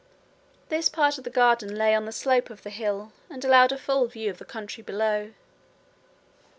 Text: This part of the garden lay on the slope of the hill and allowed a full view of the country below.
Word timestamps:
This 0.69 0.89
part 0.89 1.19
of 1.19 1.25
the 1.25 1.29
garden 1.29 1.75
lay 1.75 1.93
on 1.93 2.05
the 2.05 2.11
slope 2.11 2.49
of 2.49 2.63
the 2.63 2.71
hill 2.71 3.13
and 3.29 3.45
allowed 3.45 3.71
a 3.71 3.77
full 3.77 4.07
view 4.07 4.31
of 4.31 4.39
the 4.39 4.45
country 4.45 4.81
below. 4.81 5.33